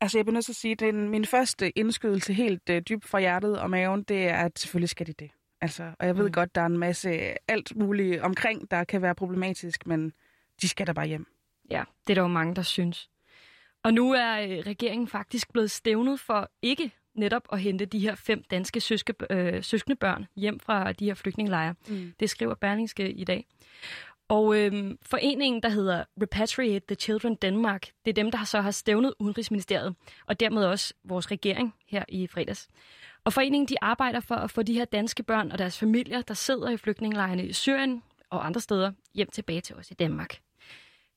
Altså, 0.00 0.18
jeg 0.18 0.24
bliver 0.24 0.34
nødt 0.34 0.44
til 0.44 0.52
at 0.52 0.56
sige, 0.56 0.86
at 0.88 0.94
min 0.94 1.24
første 1.24 1.78
indskydelse 1.78 2.32
helt 2.32 2.70
uh, 2.70 2.76
dybt 2.76 3.04
fra 3.04 3.20
hjertet 3.20 3.58
og 3.58 3.70
maven, 3.70 4.02
det 4.02 4.28
er, 4.28 4.36
at 4.36 4.58
selvfølgelig 4.58 4.88
skal 4.88 5.06
de 5.06 5.12
det. 5.12 5.30
Altså, 5.60 5.92
og 5.98 6.06
jeg 6.06 6.16
ved 6.16 6.26
mm. 6.26 6.32
godt, 6.32 6.54
der 6.54 6.60
er 6.60 6.66
en 6.66 6.78
masse 6.78 7.10
alt 7.50 7.76
muligt 7.76 8.20
omkring, 8.20 8.70
der 8.70 8.84
kan 8.84 9.02
være 9.02 9.14
problematisk, 9.14 9.86
men 9.86 10.12
de 10.62 10.68
skal 10.68 10.86
da 10.86 10.92
bare 10.92 11.06
hjem. 11.06 11.26
Ja, 11.70 11.84
det 12.06 12.12
er 12.12 12.14
der 12.14 12.22
jo 12.22 12.28
mange, 12.28 12.54
der 12.54 12.62
synes. 12.62 13.10
Og 13.82 13.94
nu 13.94 14.12
er 14.12 14.40
øh, 14.40 14.58
regeringen 14.66 15.08
faktisk 15.08 15.52
blevet 15.52 15.70
stævnet 15.70 16.20
for 16.20 16.50
ikke 16.62 16.92
netop 17.14 17.42
at 17.52 17.60
hente 17.60 17.84
de 17.84 17.98
her 17.98 18.14
fem 18.14 18.42
danske 18.50 18.80
søske, 18.80 19.14
øh, 19.30 19.62
søskende 19.62 19.96
børn 19.96 20.26
hjem 20.36 20.60
fra 20.60 20.92
de 20.92 21.04
her 21.04 21.14
flygtningelejre. 21.14 21.74
Mm. 21.88 22.12
Det 22.20 22.30
skriver 22.30 22.54
Berlingske 22.54 23.12
i 23.12 23.24
dag. 23.24 23.46
Og 24.30 24.58
øh, 24.58 24.94
foreningen, 25.02 25.62
der 25.62 25.68
hedder 25.68 26.04
Repatriate 26.22 26.86
the 26.88 26.94
Children 26.94 27.34
Denmark, 27.34 27.86
det 28.04 28.10
er 28.10 28.14
dem, 28.14 28.30
der 28.30 28.44
så 28.44 28.60
har 28.60 28.70
stævnet 28.70 29.14
Udenrigsministeriet, 29.18 29.94
og 30.26 30.40
dermed 30.40 30.64
også 30.64 30.94
vores 31.04 31.30
regering 31.30 31.74
her 31.88 32.04
i 32.08 32.26
fredags. 32.26 32.68
Og 33.24 33.32
foreningen 33.32 33.68
de 33.68 33.74
arbejder 33.82 34.20
for 34.20 34.34
at 34.34 34.50
få 34.50 34.62
de 34.62 34.74
her 34.74 34.84
danske 34.84 35.22
børn 35.22 35.52
og 35.52 35.58
deres 35.58 35.78
familier, 35.78 36.22
der 36.22 36.34
sidder 36.34 36.70
i 36.70 36.76
flygtningelejrene 36.76 37.46
i 37.46 37.52
Syrien 37.52 38.02
og 38.30 38.46
andre 38.46 38.60
steder, 38.60 38.92
hjem 39.14 39.30
tilbage 39.30 39.60
til 39.60 39.76
os 39.76 39.90
i 39.90 39.94
Danmark. 39.94 40.40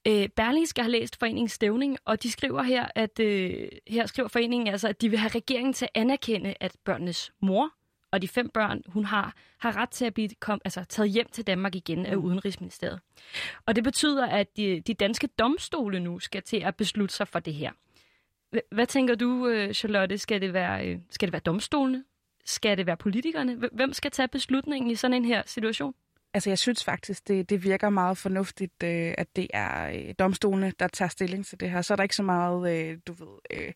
Øh, 0.07 0.29
Berlingske 0.29 0.81
har 0.81 0.89
læst 0.89 1.19
foreningens 1.19 1.51
stævning, 1.51 1.97
og 2.05 2.23
de 2.23 2.31
skriver 2.31 2.63
her, 2.63 2.87
at 2.95 3.19
øh, 3.19 3.67
her 3.87 4.05
skriver 4.05 4.29
foreningen 4.29 4.67
altså, 4.67 4.87
at 4.87 5.01
de 5.01 5.09
vil 5.09 5.19
have 5.19 5.31
regeringen 5.35 5.73
til 5.73 5.85
at 5.85 6.01
anerkende, 6.01 6.53
at 6.59 6.75
børnenes 6.85 7.31
mor 7.41 7.69
og 8.13 8.21
de 8.21 8.27
fem 8.27 8.49
børn, 8.49 8.81
hun 8.87 9.05
har, 9.05 9.35
har 9.57 9.77
ret 9.77 9.89
til 9.89 10.05
at 10.05 10.13
blive 10.13 10.29
kom, 10.39 10.61
altså, 10.65 10.83
taget 10.83 11.09
hjem 11.09 11.27
til 11.31 11.47
Danmark 11.47 11.75
igen 11.75 12.05
af 12.05 12.17
mm. 12.17 12.23
Udenrigsministeriet. 12.23 12.99
Og 13.65 13.75
det 13.75 13.83
betyder, 13.83 14.27
at 14.27 14.57
de, 14.57 14.81
de 14.87 14.93
danske 14.93 15.27
domstole 15.27 15.99
nu 15.99 16.19
skal 16.19 16.41
til 16.41 16.57
at 16.57 16.75
beslutte 16.75 17.15
sig 17.15 17.27
for 17.27 17.39
det 17.39 17.53
her. 17.53 17.71
Hvad 18.71 18.85
tænker 18.85 19.15
du, 19.15 19.47
øh, 19.47 19.73
Charlotte? 19.73 20.17
Skal 20.17 20.41
det 20.41 20.53
være, 20.53 20.87
øh, 20.87 20.99
skal 21.09 21.27
det 21.27 21.33
være 21.33 21.41
domstolene? 21.45 22.03
Skal 22.45 22.77
det 22.77 22.85
være 22.85 22.97
politikerne? 22.97 23.69
Hvem 23.71 23.93
skal 23.93 24.11
tage 24.11 24.27
beslutningen 24.27 24.91
i 24.91 24.95
sådan 24.95 25.13
en 25.13 25.25
her 25.25 25.43
situation? 25.45 25.93
Altså, 26.33 26.49
jeg 26.49 26.59
synes 26.59 26.83
faktisk, 26.83 27.27
det, 27.27 27.49
det 27.49 27.63
virker 27.63 27.89
meget 27.89 28.17
fornuftigt, 28.17 28.83
øh, 28.83 29.13
at 29.17 29.35
det 29.35 29.47
er 29.53 29.89
øh, 29.89 30.13
domstolene, 30.19 30.73
der 30.79 30.87
tager 30.87 31.09
stilling 31.09 31.45
til 31.45 31.59
det 31.59 31.69
her. 31.69 31.81
Så 31.81 31.93
er 31.93 31.95
der 31.95 32.03
ikke 32.03 32.15
så 32.15 32.23
meget, 32.23 32.73
øh, 32.73 32.97
du 33.07 33.13
ved, 33.13 33.37
øh, 33.51 33.71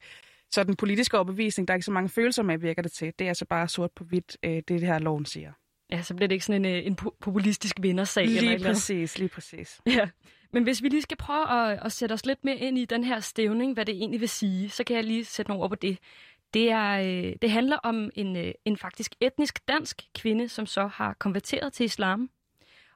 så 0.51 0.63
den 0.63 0.75
politiske 0.75 1.17
overbevisning, 1.17 1.67
der 1.67 1.73
er 1.73 1.75
ikke 1.75 1.85
så 1.85 1.91
mange 1.91 2.09
følelser 2.09 2.43
med, 2.43 2.57
virker 2.57 2.81
det 2.81 2.91
til. 2.91 3.13
Det 3.19 3.25
er 3.25 3.29
altså 3.29 3.45
bare 3.45 3.67
sort 3.67 3.91
på 3.91 4.03
hvidt, 4.03 4.37
øh, 4.43 4.51
det 4.51 4.69
det 4.69 4.81
her 4.81 4.99
loven 4.99 5.25
siger. 5.25 5.51
Ja, 5.91 6.01
så 6.01 6.15
bliver 6.15 6.27
det 6.27 6.35
ikke 6.35 6.45
sådan 6.45 6.65
en, 6.65 6.75
øh, 6.75 6.85
en 6.85 6.95
populistisk 6.95 7.75
vindersag. 7.81 8.27
Lige 8.27 8.53
eller 8.53 8.69
præcis, 8.69 9.17
lige 9.17 9.29
præcis. 9.29 9.81
Ja. 9.85 10.09
Men 10.53 10.63
hvis 10.63 10.83
vi 10.83 10.89
lige 10.89 11.01
skal 11.01 11.17
prøve 11.17 11.71
at, 11.71 11.79
at 11.85 11.91
sætte 11.91 12.13
os 12.13 12.25
lidt 12.25 12.45
mere 12.45 12.57
ind 12.57 12.77
i 12.77 12.85
den 12.85 13.03
her 13.03 13.19
stævning, 13.19 13.73
hvad 13.73 13.85
det 13.85 13.95
egentlig 13.95 14.21
vil 14.21 14.29
sige, 14.29 14.69
så 14.69 14.83
kan 14.83 14.95
jeg 14.95 15.03
lige 15.03 15.25
sætte 15.25 15.49
nogle 15.49 15.63
ord 15.63 15.69
på 15.69 15.75
det. 15.75 15.97
Det, 16.53 16.71
er, 16.71 16.99
øh, 16.99 17.35
det 17.41 17.51
handler 17.51 17.77
om 17.77 18.09
en, 18.15 18.53
en 18.65 18.77
faktisk 18.77 19.15
etnisk 19.21 19.67
dansk 19.67 20.01
kvinde, 20.15 20.49
som 20.49 20.65
så 20.65 20.87
har 20.87 21.13
konverteret 21.13 21.73
til 21.73 21.83
islam. 21.83 22.29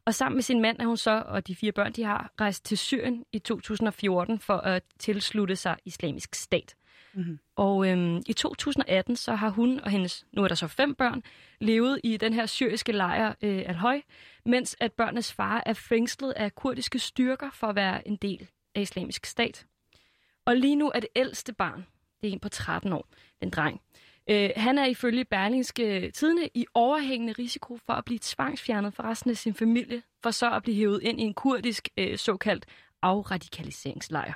Og 0.05 0.15
sammen 0.15 0.37
med 0.37 0.43
sin 0.43 0.61
mand 0.61 0.79
er 0.79 0.85
hun 0.85 0.97
så, 0.97 1.23
og 1.25 1.47
de 1.47 1.55
fire 1.55 1.71
børn, 1.71 1.93
de 1.93 2.03
har, 2.03 2.31
rejst 2.41 2.65
til 2.65 2.77
Syrien 2.77 3.25
i 3.31 3.39
2014 3.39 4.39
for 4.39 4.57
at 4.57 4.83
tilslutte 4.99 5.55
sig 5.55 5.77
islamisk 5.85 6.35
stat. 6.35 6.75
Mm-hmm. 7.13 7.39
Og 7.55 7.87
øhm, 7.87 8.21
i 8.27 8.33
2018 8.33 9.15
så 9.15 9.35
har 9.35 9.49
hun 9.49 9.79
og 9.79 9.89
hendes, 9.89 10.25
nu 10.33 10.43
er 10.43 10.47
der 10.47 10.55
så 10.55 10.67
fem 10.67 10.95
børn, 10.95 11.23
levet 11.59 11.99
i 12.03 12.17
den 12.17 12.33
her 12.33 12.45
syriske 12.45 12.91
lejr 12.91 13.33
øh, 13.41 13.63
Al-Høj, 13.65 14.01
mens 14.45 14.75
at 14.79 14.93
børnenes 14.93 15.33
far 15.33 15.63
er 15.65 15.73
fængslet 15.73 16.31
af 16.31 16.55
kurdiske 16.55 16.99
styrker 16.99 17.49
for 17.53 17.67
at 17.67 17.75
være 17.75 18.07
en 18.07 18.15
del 18.15 18.47
af 18.75 18.81
islamisk 18.81 19.25
stat. 19.25 19.65
Og 20.45 20.55
lige 20.55 20.75
nu 20.75 20.91
er 20.95 20.99
det 20.99 21.09
ældste 21.15 21.53
barn, 21.53 21.85
det 22.21 22.29
er 22.29 22.33
en 22.33 22.39
på 22.39 22.49
13 22.49 22.93
år, 22.93 23.07
en 23.41 23.49
dreng. 23.49 23.81
Øh, 24.29 24.49
han 24.55 24.77
er 24.77 24.85
ifølge 24.85 25.25
Berlingske 25.25 25.99
øh, 25.99 26.11
Tidene 26.11 26.49
i 26.53 26.65
overhængende 26.73 27.33
risiko 27.33 27.77
for 27.85 27.93
at 27.93 28.05
blive 28.05 28.19
tvangsfjernet 28.21 28.93
fra 28.93 29.09
resten 29.09 29.29
af 29.29 29.37
sin 29.37 29.53
familie, 29.53 30.01
for 30.23 30.31
så 30.31 30.51
at 30.51 30.63
blive 30.63 30.75
hævet 30.75 31.01
ind 31.03 31.19
i 31.19 31.23
en 31.23 31.33
kurdisk 31.33 31.89
øh, 31.97 32.17
såkaldt 32.17 32.65
afradikaliseringslejr. 33.01 34.33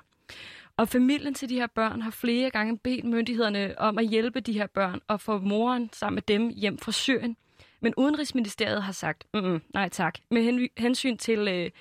Og 0.78 0.90
familien 0.90 1.34
til 1.34 1.50
de 1.50 1.56
her 1.56 1.68
børn 1.68 2.02
har 2.02 2.12
flere 2.12 2.50
gange 2.50 2.78
bedt 2.78 3.06
myndighederne 3.06 3.74
om 3.78 3.98
at 3.98 4.08
hjælpe 4.08 4.40
de 4.40 4.54
her 4.54 4.68
børn 4.68 5.02
og 5.08 5.22
få 5.22 5.40
moren 5.40 5.90
sammen 5.94 6.16
med 6.16 6.22
dem 6.22 6.50
hjem 6.50 6.78
fra 6.78 6.92
Syrien. 6.92 7.38
Men 7.82 7.94
Udenrigsministeriet 7.98 8.84
har 8.84 8.92
sagt, 8.92 9.24
mm, 9.34 9.62
nej 9.74 9.90
tak, 9.90 10.16
med 10.32 10.70
hensyn 10.78 11.18
til 11.18 11.40
øh, 11.48 11.72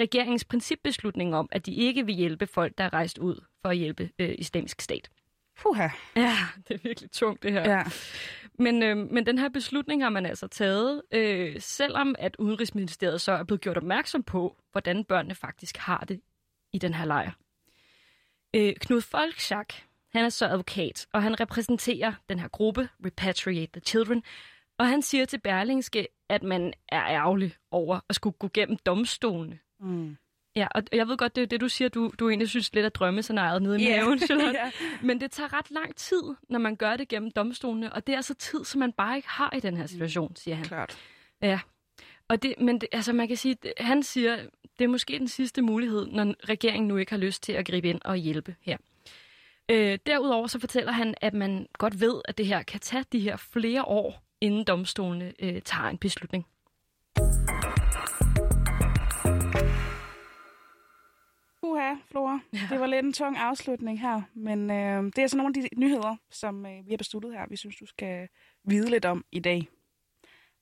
regeringens 0.00 0.44
principbeslutning 0.44 1.34
om, 1.34 1.48
at 1.52 1.66
de 1.66 1.74
ikke 1.74 2.06
vil 2.06 2.14
hjælpe 2.14 2.46
folk, 2.46 2.78
der 2.78 2.84
er 2.84 2.92
rejst 2.92 3.18
ud 3.18 3.44
for 3.62 3.68
at 3.68 3.76
hjælpe 3.76 4.10
øh, 4.18 4.34
islamisk 4.38 4.80
stat. 4.80 5.10
Puha. 5.62 5.88
Ja, 6.16 6.36
det 6.68 6.74
er 6.74 6.78
virkelig 6.82 7.10
tungt 7.10 7.42
det 7.42 7.52
her. 7.52 7.70
Ja. 7.70 7.84
Men, 8.58 8.82
øh, 8.82 8.96
men 8.96 9.26
den 9.26 9.38
her 9.38 9.48
beslutning 9.48 10.02
har 10.02 10.10
man 10.10 10.26
altså 10.26 10.46
taget, 10.46 11.02
øh, 11.12 11.60
selvom 11.60 12.14
at 12.18 12.36
Udenrigsministeriet 12.38 13.20
så 13.20 13.32
er 13.32 13.44
blevet 13.44 13.60
gjort 13.60 13.76
opmærksom 13.76 14.22
på, 14.22 14.56
hvordan 14.72 15.04
børnene 15.04 15.34
faktisk 15.34 15.76
har 15.76 16.04
det 16.08 16.20
i 16.72 16.78
den 16.78 16.94
her 16.94 17.04
lejr. 17.04 17.30
Øh, 18.56 18.74
Knud 18.80 19.00
Folkschak, 19.00 19.74
han 20.12 20.24
er 20.24 20.28
så 20.28 20.46
advokat, 20.46 21.06
og 21.12 21.22
han 21.22 21.40
repræsenterer 21.40 22.12
den 22.28 22.38
her 22.38 22.48
gruppe, 22.48 22.88
Repatriate 23.06 23.72
the 23.72 23.80
Children, 23.80 24.22
og 24.78 24.88
han 24.88 25.02
siger 25.02 25.24
til 25.24 25.38
Berlingske, 25.38 26.08
at 26.28 26.42
man 26.42 26.72
er 26.88 27.06
ærgerlig 27.06 27.54
over 27.70 28.00
at 28.08 28.14
skulle 28.14 28.36
gå 28.38 28.50
gennem 28.54 28.76
domstolene. 28.76 29.58
Mm. 29.80 30.16
Ja, 30.56 30.66
og 30.74 30.82
jeg 30.92 31.08
ved 31.08 31.16
godt, 31.16 31.36
det 31.36 31.42
er 31.42 31.46
det, 31.46 31.60
du 31.60 31.68
siger, 31.68 31.88
du, 31.88 32.12
du 32.18 32.28
egentlig 32.28 32.48
synes 32.48 32.74
lidt 32.74 32.84
af 32.84 32.92
drømmescenariet 32.92 33.62
nede 33.62 33.82
i 33.82 33.86
yeah. 33.86 34.04
maven, 34.04 34.18
Charlotte. 34.26 34.58
yeah. 34.58 34.72
Men 35.02 35.20
det 35.20 35.30
tager 35.30 35.58
ret 35.58 35.70
lang 35.70 35.96
tid, 35.96 36.22
når 36.48 36.58
man 36.58 36.76
gør 36.76 36.96
det 36.96 37.08
gennem 37.08 37.30
domstolene, 37.30 37.92
og 37.92 38.06
det 38.06 38.12
er 38.12 38.16
altså 38.16 38.34
tid, 38.34 38.64
som 38.64 38.78
man 38.78 38.92
bare 38.92 39.16
ikke 39.16 39.28
har 39.28 39.54
i 39.56 39.60
den 39.60 39.76
her 39.76 39.86
situation, 39.86 40.36
siger 40.36 40.54
han. 40.54 40.64
Klart. 40.64 40.98
Ja, 41.42 41.60
og 42.28 42.42
det, 42.42 42.54
men 42.58 42.80
det, 42.80 42.88
altså 42.92 43.12
man 43.12 43.28
kan 43.28 43.36
sige, 43.36 43.54
det, 43.62 43.72
han 43.78 44.02
siger, 44.02 44.36
det 44.78 44.84
er 44.84 44.88
måske 44.88 45.18
den 45.18 45.28
sidste 45.28 45.62
mulighed, 45.62 46.06
når 46.06 46.34
regeringen 46.48 46.88
nu 46.88 46.96
ikke 46.96 47.12
har 47.12 47.18
lyst 47.18 47.42
til 47.42 47.52
at 47.52 47.66
gribe 47.66 47.88
ind 47.88 48.00
og 48.04 48.16
hjælpe 48.16 48.56
her. 48.60 48.76
Øh, 49.70 49.98
derudover 50.06 50.46
så 50.46 50.58
fortæller 50.60 50.92
han, 50.92 51.14
at 51.20 51.34
man 51.34 51.66
godt 51.78 52.00
ved, 52.00 52.20
at 52.24 52.38
det 52.38 52.46
her 52.46 52.62
kan 52.62 52.80
tage 52.80 53.04
de 53.12 53.20
her 53.20 53.36
flere 53.36 53.84
år, 53.84 54.22
inden 54.40 54.64
domstolene 54.64 55.32
øh, 55.38 55.62
tager 55.62 55.88
en 55.88 55.98
beslutning. 55.98 56.46
Uha, 61.62 61.94
Flora. 62.10 62.40
Ja. 62.52 62.58
Det 62.70 62.80
var 62.80 62.86
lidt 62.86 63.06
en 63.06 63.12
tung 63.12 63.36
afslutning 63.36 64.00
her, 64.00 64.22
men 64.34 64.70
øh, 64.70 65.04
det 65.04 65.18
er 65.18 65.26
så 65.26 65.36
nogle 65.36 65.54
af 65.56 65.62
de 65.62 65.80
nyheder, 65.80 66.16
som 66.30 66.66
øh, 66.66 66.86
vi 66.86 66.90
har 66.90 66.96
besluttet 66.96 67.32
her, 67.32 67.46
vi 67.48 67.56
synes, 67.56 67.76
du 67.76 67.86
skal 67.86 68.28
vide 68.64 68.90
lidt 68.90 69.04
om 69.04 69.24
i 69.32 69.40
dag. 69.40 69.68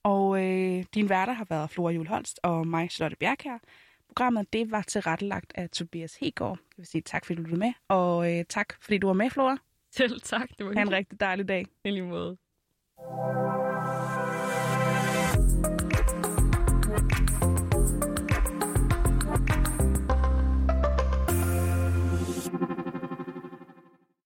Og 0.03 0.45
øh, 0.45 0.83
din 0.93 1.09
værter 1.09 1.33
har 1.33 1.45
været 1.49 1.69
Flora 1.69 1.91
Julholst 1.91 2.39
og 2.43 2.67
mig, 2.67 2.91
Charlotte 2.91 3.17
Bjerg 3.17 3.37
her. 3.43 3.57
Programmet 4.07 4.53
det 4.53 4.71
var 4.71 4.81
tilrettelagt 4.81 5.51
af 5.55 5.69
Tobias 5.69 6.15
Hegård. 6.15 6.57
Jeg 6.59 6.77
vil 6.77 6.85
sige 6.85 7.01
tak, 7.01 7.25
fordi 7.25 7.35
du 7.37 7.41
lyttede 7.41 7.59
med, 7.59 7.73
og 7.87 8.33
øh, 8.33 8.45
tak, 8.49 8.73
fordi 8.81 8.97
du 8.97 9.07
var 9.07 9.13
med, 9.13 9.29
Flora. 9.29 9.57
Selv 9.91 10.21
tak. 10.21 10.49
Det 10.57 10.65
var 10.65 10.73
ha' 10.73 10.81
en 10.81 10.91
rigtig 10.91 11.19
dejlig 11.19 11.47
dag. 11.47 11.65
I 11.85 11.91
lige 11.91 12.03
måde. 12.03 12.37